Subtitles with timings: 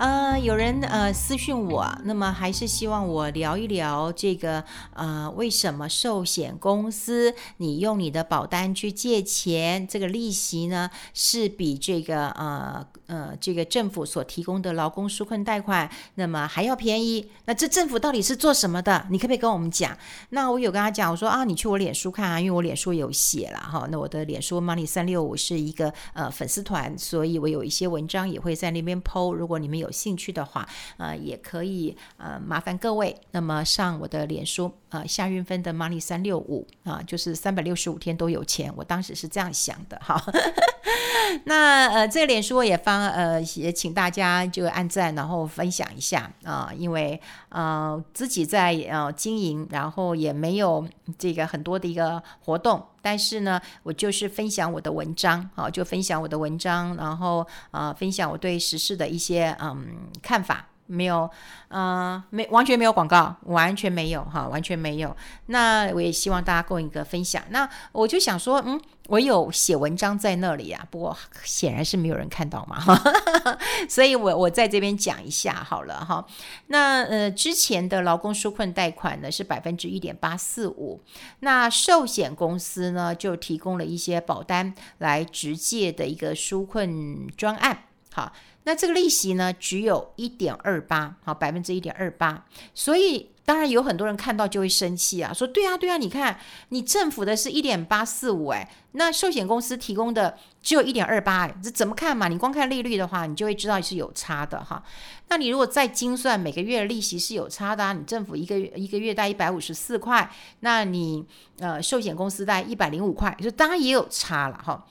[0.00, 17.30] 呃，有人呃私讯我，那么还是希望我聊一聊这个呃，为什么寿险公司你用你的保单去借钱，这个利息呢是比这个呃呃这个政府所提供的劳工纾困贷款那么还要便宜？
[17.44, 19.06] 那这政府到底是做什么的？
[19.10, 19.94] 你可不可以跟我们讲？
[20.30, 23.86] 那我有跟他讲，我说啊，你去我脸书看啊，因为我脸书有写了哈。
[23.90, 29.34] 那我的脸书 Money 三六五是一个呃粉丝团，所以我有一些文章也会在那边 po。
[29.34, 30.68] 如果你们有有兴趣的话，
[30.98, 40.22] 呃，也可以呃，麻烦各位，那么上我的脸书，呃，夏运芬的 Money 三六五啊，就是三百六十五天都有钱，我当时是这样想的哈。
[41.44, 50.84] 那呃，这个脸书也方呃，也请大家就按赞，然后分享一下啊，因为呃自己在呃经营，然后也没有
[51.16, 60.66] 这个很多的一个活动，但是呢，我就是分享我的文章，好，就分享我的文章，然后呃，分享我对时事的一些嗯看法。
[60.90, 61.30] 没有，
[61.68, 65.16] 呃，没完全没有广告，完全没有哈，完全没有。
[65.46, 67.42] 那我也希望大家共一个分享。
[67.50, 73.00] 那我就想说，嗯，我有写文章在那里啊，不过显然是没有人看到嘛，哈，
[73.88, 76.26] 所以我我在这边讲一下好了哈。
[76.66, 81.00] 那呃，之前的劳工纾困贷款呢是百分之一点八四五，
[81.40, 88.32] 那寿险公司呢就提供了一些保单来直接的一个纾困专案，好。
[88.64, 92.44] 那这个利息呢，只有一点二八，好，百分之一点二八，
[92.74, 102.28] 所以当然有很多人看到就会生气啊，说对啊，对啊，你看你政府的是一点八四五，哎，那寿险公司提供的只有一点二八，哎，这怎么看嘛？
[102.28, 104.82] 你光看利率的话，你就会知道是有差的哈。
[105.28, 111.24] 那你如果再精算每个月的利息是有差的啊，你政府一个月一个月贷一百五十四块，那你
[111.58, 114.86] 呃寿险公司贷一百零五块，就当然也有差了哈。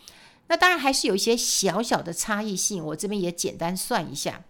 [0.50, 4.44] 那当然还是有一些小小的差异性，我这边也简单算一下，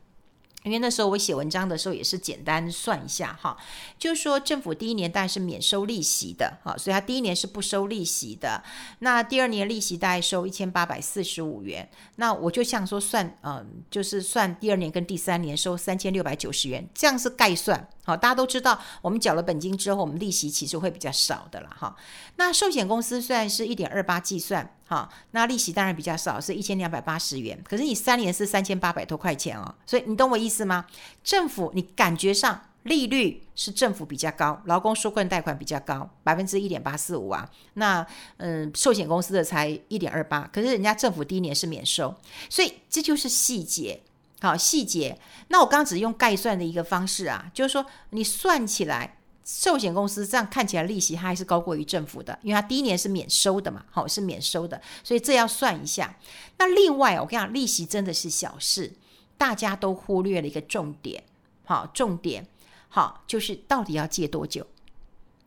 [0.64, 3.58] 因为那时候我写文章的时候也是简单算一下哈，
[3.98, 8.64] 就是说政府第一年当然是免收利息的哈，所以它第一年是不收利息的，
[9.00, 17.88] 那第二年利息大概收一千八百四十五元，那我就像说算，嗯，就是算第二年跟第三年收三千六百九十元，这样是概算。
[18.10, 21.96] 好，大家都知道，我们缴了本金之后，我们利息其实会比较少的了哈。
[22.38, 27.62] 那寿险公司虽然是一点二八计算，哈，那利息当然比较少，是一千两百八十元。
[27.64, 30.88] 可是你三年是三千八百多块钱哦，所以你懂我意思吗？
[31.24, 37.48] 政府你感觉上利率是政府比较高，劳工纾困贷款比较高，百分之一点八四五啊。
[37.76, 38.04] 那
[38.38, 42.16] 嗯，寿险公司的才一点二八，可是人家政府第一年是免收，
[42.50, 44.02] 所以这就是细节。
[44.42, 45.20] 好细节，
[45.50, 56.18] 那我刚刚只用概算的一个方式啊，就是说你算起来，寿险公司这样看起来利息它还是高过于政府的，因为它第一年是免收的嘛，好是免收的，所以这要算一下。
[56.58, 58.94] 那另外我跟你讲，利息真的是小事，
[59.38, 61.24] 大家都忽略了一个重点，
[61.66, 62.48] 好重点，
[62.88, 64.66] 好就是到底要借多久，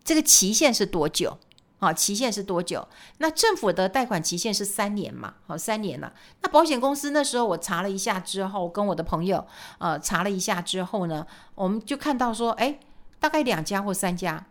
[0.05, 1.39] 这个期限是多久？
[1.83, 2.87] 好，期限是多久？
[3.19, 5.35] 那政府的贷款期限是三年嘛？
[5.49, 6.13] 好，三年了。
[6.41, 9.45] 那保险公司那时候我查了一下之后，跟我的朋友
[9.79, 11.27] 呃查了一下之后呢，
[11.57, 12.79] 我们就看到说，哎，
[13.19, 14.47] 大概两家或三家，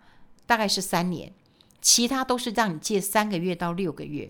[0.45, 1.31] 大概是三年，
[1.81, 4.29] 其他都是让你借三个月到六个月，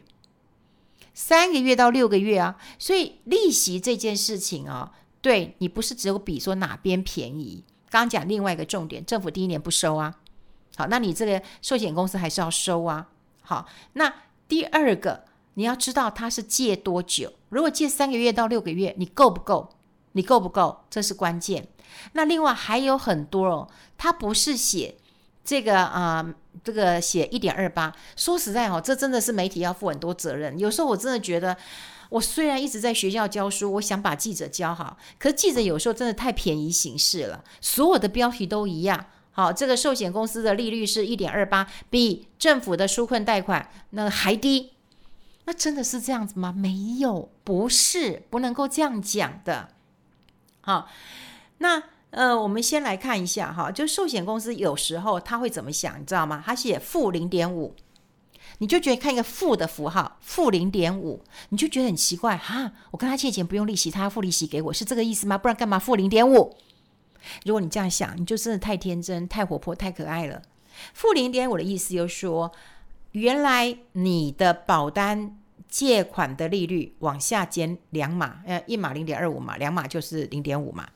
[1.15, 2.55] 三个月到六个月啊。
[2.77, 4.91] 所以利息这件事情啊，
[5.21, 7.65] 对你不是只有比说哪边便宜。
[7.89, 10.19] 刚刚讲另外一个重点，政府第一年不收啊。
[10.89, 13.07] 那你这个寿险公司还是要收啊。
[13.41, 14.13] 好，那
[14.47, 15.25] 第二个
[15.55, 17.33] 你要知道他是借多久。
[17.49, 19.69] 如果借三个月到六个月，你够不够？
[20.13, 20.85] 你够不够？
[20.89, 21.67] 这是关键。
[22.13, 24.95] 那另外还有很多哦，他不是写
[25.43, 26.33] 这个啊、
[26.63, 27.93] 这个写一点二八。
[28.15, 30.57] 说实在哦，这真的是媒体要负很多责任。
[30.57, 31.57] 有时候我真的觉得，
[32.09, 39.05] 我虽然一直在学校教书，我想把记者教好，可是记者有时候真的太便宜行事了，所有的标题都一样。
[39.31, 44.71] 好，这个寿险公司的利率是一点二八，比政府的纾困贷款那还低。
[45.45, 46.53] 那真的是这样子吗？
[46.55, 49.69] 没有，不是，不能够这样讲的。
[50.61, 50.87] 好，
[51.57, 51.81] 那
[52.11, 56.43] 呃，我们先来看一下哈，就寿险公司有时候他会怎么想，你知道吗？
[56.45, 57.73] 他写负零点五，
[58.59, 62.73] 你就觉得看一个负的符号，负零点五，你就觉得很奇怪哈。
[62.91, 65.37] 我跟他借钱不用利息，他要付利息给我，是这个意思吗？
[65.37, 66.55] 不然干嘛负零点五？
[67.45, 70.41] 如果你这样想，你就真的太天真、太活泼、太可爱了。
[70.93, 72.51] 负零点五的意思就是说，
[73.11, 75.37] 原来你的保单
[75.67, 80.89] 借款的利率往下减两码，呃，一码零点二五码，两码就是零点五码，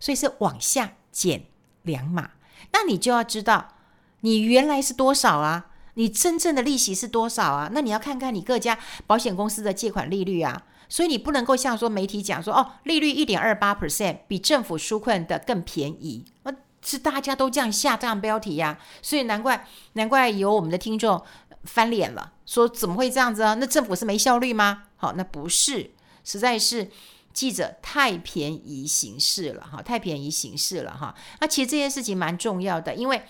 [0.00, 1.44] 所以是往下减
[1.82, 2.30] 两码。
[2.72, 3.74] 那你就要知道，
[4.20, 5.66] 你原来是多少啊？
[5.94, 7.70] 你真正的利息是多少啊？
[7.72, 10.64] 那你要看看你各家保险公司的借款利率啊。
[10.88, 16.52] 所以你不能够像说媒体讲说哦，利率一点二八 percent 比政府纾困的更便宜，那，
[16.82, 21.22] 是大家都这样下这样标题呀、所以难怪难怪有我们的听众
[21.64, 23.54] 翻脸了，说怎么会这样子啊？
[23.54, 24.84] 那政府是没效率吗？
[24.96, 25.90] 好，那不是，
[26.24, 26.90] 实在是
[27.32, 31.14] 记者太便宜行事了哈，太便宜行事了哈。
[31.40, 33.22] 那其实这件事情蛮重要的，因为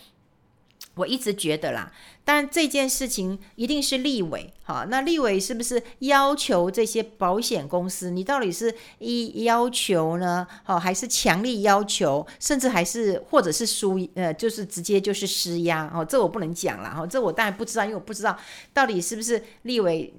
[0.94, 1.92] 我一直觉得啦。
[2.26, 8.10] 但这件事情一定是立委，哈，那立委是不是要求这些保险公司？
[8.10, 10.46] 你到底是一要求呢？
[10.62, 15.90] 好，还是强力要求，甚至还是或者是输呃，就是直接就是施压？
[15.94, 18.34] 哦，这我不能讲了，哈，这我当然不知道，因为我不知道
[18.72, 20.10] 到底是不是立委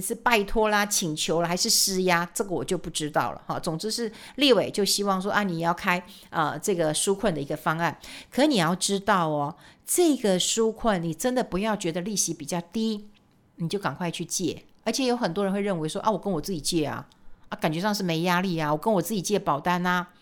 [0.00, 2.26] 是拜托啦、请求了，还是施压？
[2.32, 3.60] 这个我就不知道了，哈。
[3.60, 5.98] 总之是立委就希望说啊，你要开
[6.30, 7.98] 啊、呃、这个纾困的一个方案，
[8.30, 9.54] 可你要知道哦。
[9.92, 13.08] 这个纾困，你真的不要觉得利息比较低，
[13.56, 14.64] 你就赶快去借。
[14.84, 17.08] 而且有很多人会认为说啊，我跟我自己借啊，
[17.48, 20.12] 啊，感觉上是没压力啊，我跟我自己借保单啊。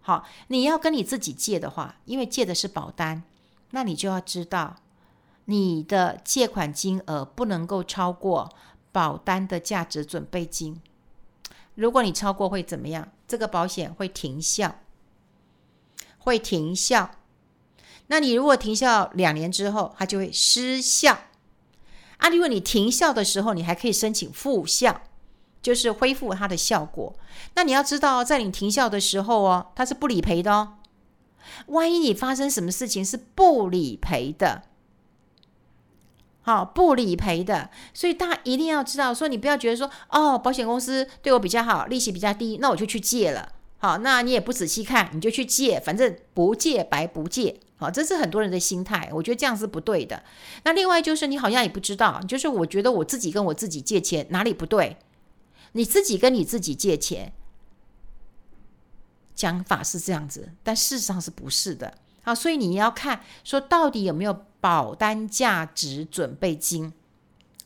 [0.00, 3.22] 好，你要跟你自己借的话，因为借的是保单，
[3.70, 4.74] 那你就要知道，
[5.44, 8.52] 你的借款金额不能够超过
[8.90, 10.80] 保单的价值准备金。
[11.76, 13.12] 如果你超过会怎么样？
[13.28, 14.80] 这个保险会停效，
[16.18, 17.12] 会停效。
[18.12, 21.18] 那你如果停效两年之后，它就会失效
[22.18, 22.28] 啊。
[22.28, 25.00] 如果你停效的时候，你还可以申请复效，
[25.62, 27.14] 就是恢复它的效果。
[27.54, 30.74] 那你要知道，在你停效的时候哦，它是不理赔的哦。
[31.68, 34.64] 万一你发生什么事情是不理赔的，
[36.42, 43.48] 好，不理赔的，所以大家一定要知道，说你不要觉得说哦，保险公司对我比较好，利息比较低，那我就去借了。
[43.78, 47.58] 好，那你也不仔细看，你就去借，反正不借白不借。
[47.82, 50.22] 好，这是很多人的心态，我觉得这样是不对的。
[50.64, 54.96] 那另外就是你好像也不知道，就是我觉得我自己跟我自己借钱哪里不对？
[55.72, 57.32] 你自己跟你自己借钱，
[59.34, 61.94] 讲法是这样子，但事实上是不是的？
[62.22, 66.92] 好，所以你要看说到底有没有保单价值准备金。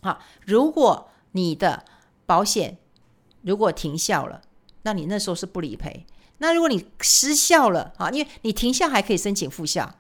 [0.01, 1.85] 好，如果你的
[2.25, 2.79] 保险
[3.43, 4.41] 如果停效了，
[4.83, 6.07] 那你那时候是不理赔。
[6.39, 9.95] 那如果你失效了啊，因为你停效还可以申请复效。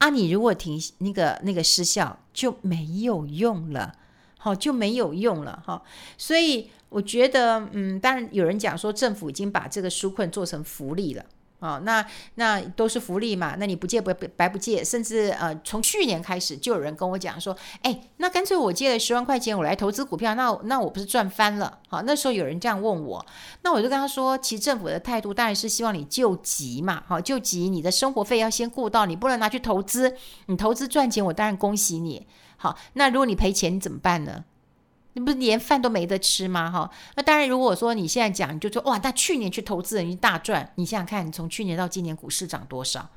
[0.00, 3.94] 啊，你如果停那个那个失效就没有用了，
[4.38, 5.82] 好，就没有用了哈。
[6.16, 11.24] 所以我觉得，嗯，当然有人讲说政府已经把这个纾困做成福利了。
[11.60, 12.04] 哦，那
[12.34, 21.78] 那都是福利嘛，那你不借不白不借，甚至呃，从去年开始就有人跟我讲说，哎，那干脆我借了十万块钱，我来投资股票，那那我不是赚翻了？
[21.88, 23.24] 好，那时候有人这样问我，
[23.62, 30.16] 那我就跟他说，其实政府的态度当然是希望你救急嘛，好，救急，你的生活费要先顾到，你不能拿去投资，
[30.46, 34.44] 你投资赚钱，我当然恭喜你，好，那如果你赔钱，你怎么办呢？
[35.14, 36.70] 你不是连饭都没得吃吗？
[36.70, 43.10] 哈，那当然，如果说你现在讲，你就说哇，那去年去投资人一大赚，你想想看，你从去年到今年股市涨多少？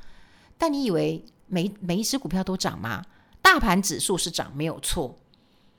[0.57, 3.03] 但你以为每每一只股票都涨吗？
[3.41, 5.17] 大盘指数是涨，没有错。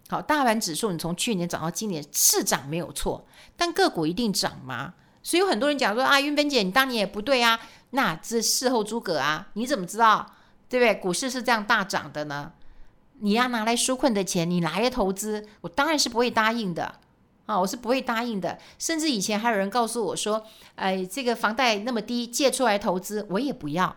[0.08, 3.26] 好，大盘指数你从去年涨到今年是涨，没有错。
[3.56, 4.94] 但个股一定涨吗？
[5.22, 7.58] 所以有很多人讲说啊，云芬姐，你当年也不对啊，
[7.90, 10.34] 那这事后诸葛啊，你怎么知道？
[10.69, 10.94] 对不对？
[11.00, 12.52] 股市是这样大涨的呢？
[13.25, 16.96] 你要拿来纾困的钱，你拿来投资，我当然是不会答应的
[17.46, 17.58] 啊！
[17.58, 18.58] 我是不会答应的。
[18.79, 20.46] 甚至以前还有人告诉我说
[20.77, 23.96] ：“哎，这个房贷那么低，借出来投资，我也不要。”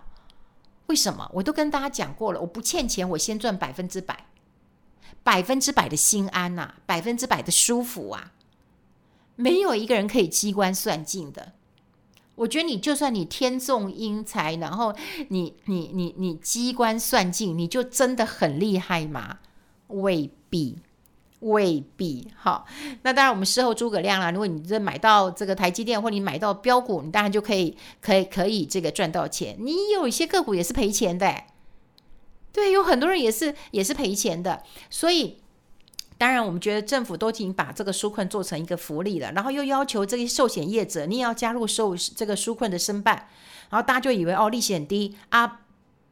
[0.88, 1.30] 为什么？
[1.34, 4.28] 我都跟大家讲过了，我不欠钱，我先赚百分之百，
[5.24, 8.32] 百分之百的心安呐、啊，百分之百的舒服啊！
[9.36, 11.52] 没有一个人可以机关算尽的。
[12.38, 14.96] 我觉得你就算你天纵英才，然后
[15.30, 19.40] 你你你你机关算尽，你就真的很厉害吗？
[19.88, 20.78] 未必，
[21.40, 22.28] 未必。
[22.38, 22.66] 好，
[23.02, 24.30] 那当然我们事后诸葛亮啦。
[24.30, 29.58] 如果你这买到这个台积电，或你买到标股，你当然就可以可以可以这个赚到钱。
[29.60, 31.44] 你有一些个股也是赔钱的，
[32.54, 35.38] 对，有很多人也是也是赔钱的，所以。
[36.18, 43.28] 当然，我们觉得政府都已经把这个纾困做成一个福利了，然后又要求这些寿险业者你也要加入受这个纾困的申办，
[43.70, 45.62] 然后大家就以为哦，利息很低啊，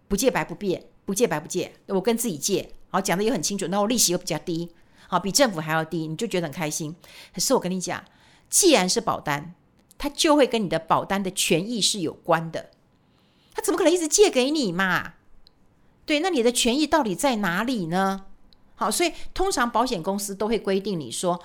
[0.08, 4.70] 不借白不借，不借白不借，我跟自己借，好，讲的也很清楚，那我利息又比较低，
[5.08, 6.96] 好，比政府还要低，你就觉得很开心。
[7.34, 8.04] 可是我跟你讲，
[8.48, 9.56] 既然是保单，
[9.98, 12.70] 它就会跟你的保单的权益是有关的，
[13.56, 15.14] 他怎么可能一直借给你嘛？
[16.06, 18.26] 对，那你的权益到底在哪里呢？
[18.76, 21.42] 好，所以通常保险公司都会规定你说，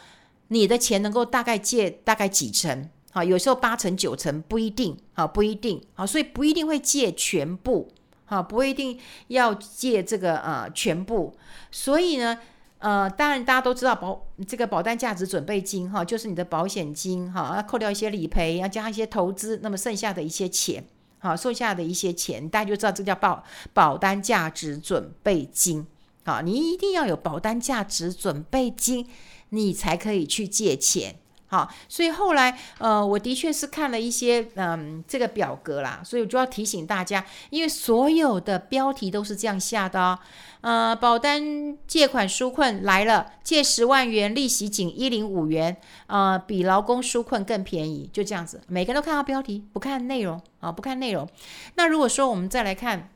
[0.48, 2.88] 你的钱能够大概借大概几成？
[3.12, 7.92] 好，有时候八成九成不一定，好，不一定，好，所以不一定会借全部，
[8.24, 11.34] 哈，不一定要借这个呃全部。
[11.72, 12.38] 所以呢，
[12.78, 20.84] 呃，当然大家都知道保这个保单价值准备金哈，就是你的保险金哈，要扣掉一些理赔，要加一些投资，那么剩下的一些钱，
[21.18, 25.86] 好，剩下的一些钱，大家就知道这叫保保单价值准备金。
[26.24, 29.06] 好，你一定要有保单价值准备金，
[29.48, 31.16] 你才可以去借钱。
[31.46, 40.18] 好，所以后来，呃，我的确是看了一些，嗯，这个表格啦，所以我就要提醒大家，因为所有的标题都是这样下的哦，
[40.60, 51.28] 呃，保单借款纾困来了，借十万元，利息仅一零五元，呃，比劳工纾困更便宜，就这样子，每个人都看到标题，不看内容啊，不看内容。
[51.74, 53.10] 那如果说我们再来看。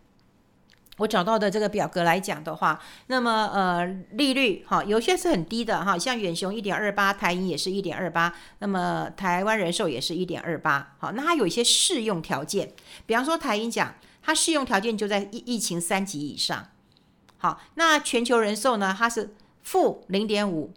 [0.99, 12.73] 我找到的这个表格来讲的话，那么呃利率哈，有些是很低的哈，像远雄一点二八，台银也是一点二八，那么台湾人寿也是一点二八，好，那它有一些适用条件，
[13.07, 16.69] 比方说台银讲，它适用条件就在疫疫情三级以上，
[17.39, 20.73] 好，那全球人寿呢，它是负零点五。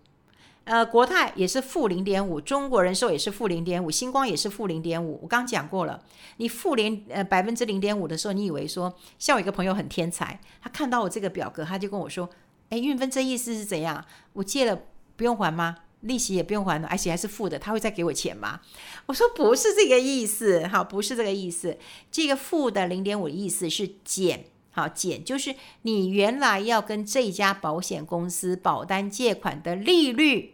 [0.67, 5.17] 呃，国泰也是负零点五，中国人寿也是负零点五，星光也是负零点五。
[5.23, 6.03] 我刚讲过了，
[6.37, 12.29] 你负零呃百分之零点五的时候，你以为说，像我一个朋友很天才，他看到我这个表格，他就跟我说，
[12.69, 14.03] 哎，运分这意思是怎样？
[14.33, 14.77] 我借了
[15.15, 15.77] 不用还吗？
[16.01, 18.59] 利息也不用还了，而且还是负的，他会再给我钱吗？
[19.05, 21.77] 我说不是这个意思，好，不是这个意思，
[22.11, 24.43] 这个负的零点五的意思是减。
[24.71, 30.53] 好，减就是你原来要跟这家保险公司保单借款的利率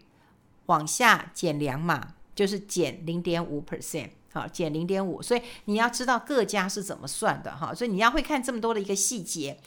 [0.67, 4.09] 往下减两码，就是减零点五 percent。
[4.33, 7.73] 好，减零点五，所以你要知道各家是怎么算的哈。
[7.73, 9.59] 所以你要会看这么多的一个细节。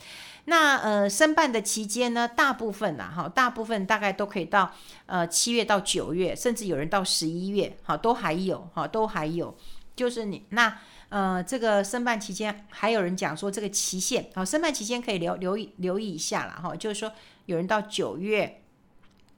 [0.45, 4.73] 那呃，申办的期间呢，大部分呐，哈，大部分大概都可以到
[5.05, 9.57] 呃七月到九月，甚至有人到十一月，哈，都还有，哈，都还有。
[9.95, 10.77] 就是你那。
[11.09, 17.09] 呃，这个申办期间还有人讲说这个期限好，申办期间可以留留意留意一下了哈，就是说
[17.45, 18.61] 有人到九月，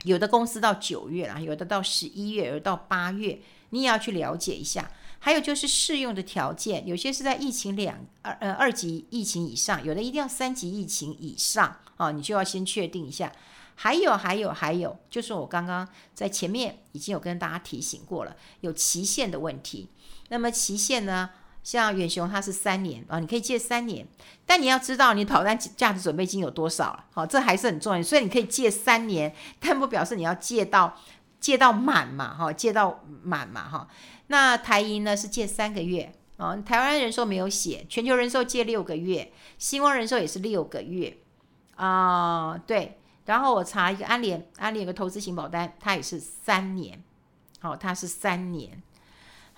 [0.03, 3.39] 有的公司到九月啦，有的到十一月，有的到八月，
[3.71, 4.91] 你也要去了解一下。
[5.21, 13.29] 还有就是适用的条件，有些是在疫情两二呃二级疫情以上，有的一定要三级疫情以上啊，你就要先确定一下。
[13.75, 19.89] 还有还有还有，就是我刚刚在前面已经有跟大家提醒过了，有期限的问题。
[20.29, 21.29] 那么期限呢？
[21.63, 24.07] 像远雄，它是三年啊，你可以借三年，
[24.45, 28.01] 但你要知道你保单价值准备金有多少，好，这还是很重要。
[28.01, 30.97] 所以你可以借三年，但不表示你要借到
[31.39, 33.87] 借到满嘛，哈，借到满嘛，哈。
[34.27, 41.17] 那台银呢是借三个月啊，台湾人寿没有写，全球人寿借六个月，新光人寿也是六个月
[41.75, 42.95] 啊，对。
[43.25, 47.03] 然后我查一个安联，安联有个投资型保单，它也是三年，
[47.59, 48.81] 好，它是三年。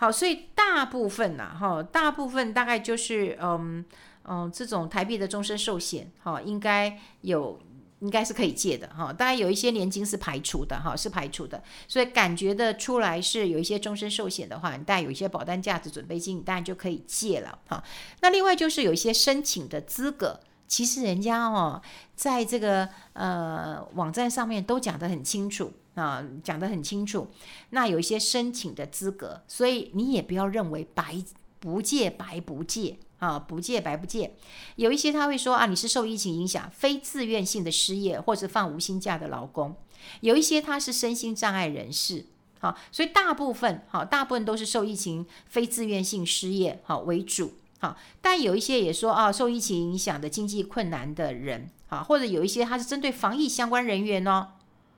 [0.01, 3.85] 好，所以大部分呐，哈，大部分大概就是，嗯
[4.23, 7.59] 嗯，这种台币的终身寿险，哈，应该有，
[7.99, 9.13] 应该是可以借的，哈。
[9.13, 11.61] 当然有一些年金是排除的，哈，是排除的。
[11.87, 17.83] 所以感觉得出来是有一些终身寿险的话，你大概有一些保单价值准备金，你当然就可以借了，哈。
[18.21, 20.39] 那另外就是有一些申请的资格，
[20.71, 21.81] 其实人家哦，
[22.15, 25.73] 在这个呃网站上面都讲得很清楚。
[25.95, 27.27] 啊，讲得很清楚。
[27.71, 31.21] 那有一些申请的资格，所以你也不要认为白
[31.59, 34.33] 不借白不借啊，不借白不借。
[34.77, 39.75] 有一些他会说啊，你是受疫情影响、非自愿性的失业，或者放无薪假的劳工。
[40.21, 42.25] 有一些他是身心障碍人士，
[42.61, 47.97] 好，所以大部分好，大部分都是受疫情非自愿性失业好为主，好。
[48.21, 54.53] 但有一些也说啊，受疫情影响的经济困难的人，好，或者有一些他是针对防疫相关人员哦。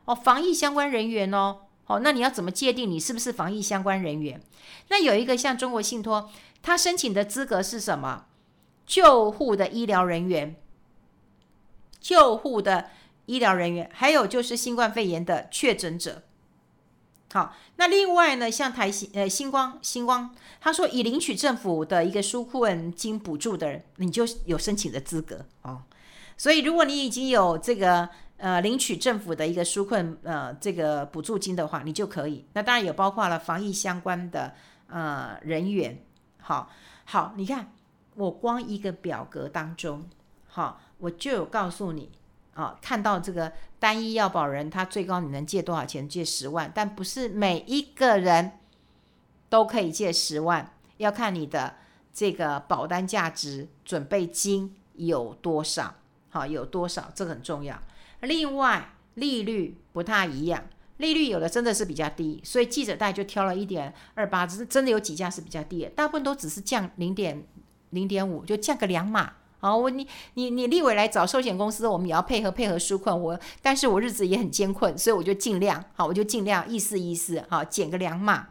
[0.06, 4.40] 哦，防疫相关人员哦，好，那你要怎么界定你是不是防疫相关人员？
[4.90, 6.30] 那有一个像中国信托，
[6.62, 8.26] 他申请的资格是什么？
[8.86, 10.58] 救护的医疗人员，
[12.02, 12.90] 救护的
[13.28, 16.24] 医疗人员，还有就是新冠肺炎的确诊者。
[17.34, 25.82] 好，那另外呢，像台星呃星光星光，他说已领取政府的一个纾困金补助的人，你就有申请的资格哦。
[26.38, 28.10] 所以如果你已经有这个。
[28.38, 32.46] 呃，领取政府的一个纾困呃这个补助金的话，你就可以。
[32.52, 34.54] 那当然也包括了防疫相关的
[34.88, 36.04] 呃人员。
[36.42, 36.70] 好，
[37.06, 37.72] 好，你看
[38.16, 40.10] 我光一个表格当中，
[40.50, 42.12] 好，我就有告诉你
[42.54, 46.08] 啊，看到这个单一要保人，他最高你能借多少钱？
[46.08, 48.60] 借十万，但不是每一个人
[49.50, 51.76] 都可以借十万，要看你的
[52.14, 55.96] 这个保单价值准备金有多少。
[56.30, 57.12] 好，有多少？
[57.14, 57.80] 这个很重要。
[58.22, 60.64] 另外，利率不太一样，
[60.98, 67.46] 利率有的真的是比较低，所以记者贷就挑了一点二八，只是真的有几家是比较低的，大部分都只是降零点
[67.92, 73.18] 零点五，就降个两码好，我你你你立委来找寿险公司，我们也要配合配合纾困。
[73.18, 78.50] 我但是我日子也很艰困，所以我就尽量好，我就尽量意思意思好，减个两码，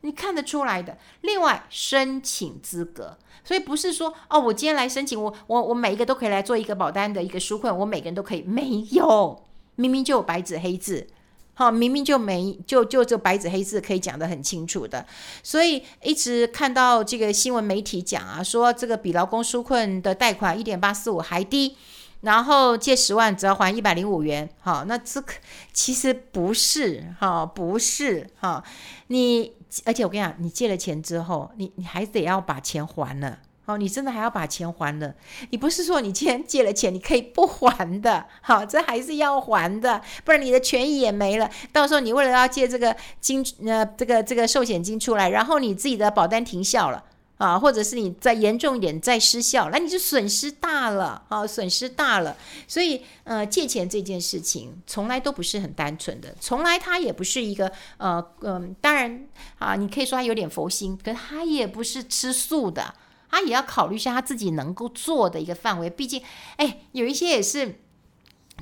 [0.00, 0.96] 你看得出来的。
[1.20, 9.44] 另外申请资格，所以不是说哦，我今天来申请，我我我每一个都可以来做一个保单的一个纾困，我每个人都可以，没有，
[9.74, 11.06] 明明就有白纸黑字。
[11.54, 15.06] 好，明明就没就就这白纸黑字可以讲得很清楚的，
[15.42, 21.76] 所以一直看到这个新闻媒体讲啊，说这个比劳工纾困的贷款一点八四五还低，
[22.22, 25.32] 然后借十万只要还一百零五元，好，那这个
[25.72, 28.64] 其实不是哈，不是哈，
[29.06, 29.52] 你
[29.84, 33.38] 而且我跟你讲，你借了钱之后，你你还得要把钱还了。
[33.66, 35.14] 好，你真的还要把钱还了？
[35.48, 38.26] 你不是说你今天借了钱，你可以不还的？
[38.42, 41.50] 好，这还是要还的，不然你的权益也没了。
[41.72, 47.02] 到时候你为了要借这个金，呃，这个这个寿险金出来，然后你自己的保单停效了
[47.38, 52.36] 啊，或者是你再严重一点再失效，那你就损失大了啊，损失大了。
[52.68, 59.26] 所以，呃，借钱这件事情从来都不是很单纯的，从来它也不是一个，呃，嗯、呃，当然
[59.58, 62.94] 啊，你可以说它有点佛心，可它也不是吃素的。
[63.34, 66.22] 他也要考虑一下他自己能够做的一个范围，毕竟，
[66.56, 67.80] 哎，有一些也是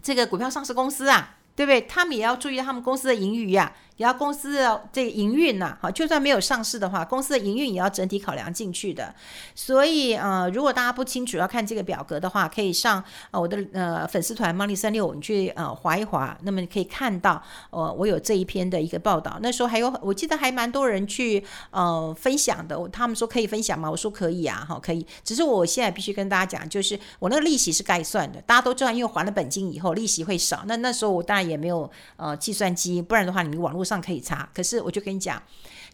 [0.02, 1.83] 这个股票上市公司啊，对不对？
[1.83, 3.75] 他们也要注意他们公司的盈余呀。
[3.97, 9.15] 也要公司的这个营运呐，好，就算没有上市的话，公司的营运也要整体考量进去的。
[9.55, 19.39] 所以，呃，如果大家不清楚要看这个表格的话，可以上呃我的呃粉丝团 Money 三六五，你去呃划一划，那么你可以看到，呃，我有这一篇的一个报道。
[19.43, 22.89] 那时候还有，我记得还蛮多人去呃分享的。
[22.89, 23.91] 他们说可以分享吗？
[23.91, 25.07] 我说可以啊，哈，可以。
[25.23, 30.63] 只是我现在必须跟大家讲，就是我那个利息是概算的，大家都知道，因为还了本金以后利息会少。
[30.67, 33.82] 那那时候我当然也没有呃计算机，不然的话，你网络。
[33.85, 35.43] 上可以查，可是我就跟你讲，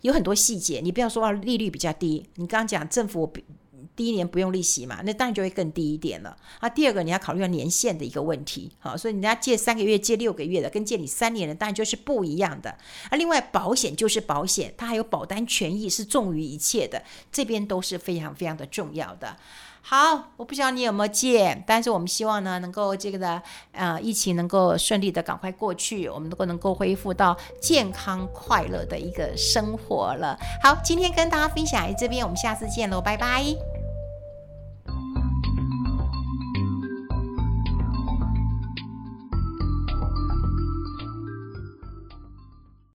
[0.03, 0.81] 有很多细节。
[0.81, 3.33] 你不要说啊利率比较低，你刚刚讲政府
[3.95, 6.69] 第一年不用利息嘛，那当然就会更低一点了啊。
[6.69, 12.71] 第二个你要考虑到年限的一个问题，好，所以人家借三个月、借六个月的，跟借你三年的，当然就是不一样的。
[13.11, 19.37] 啊，另外保险就是保险，它还有保单权益是重于一切的，这边都是非常非常的重要的。
[19.81, 30.39] 好，我不知道你有没有借，但是我们希望呢，能够这个的呃，疫情能够顺利的赶快过去，我们都能够恢复到健康快乐的一个生活了。
[30.63, 33.78] 好，今天跟大家分享这边，我们下次见喽，拜拜。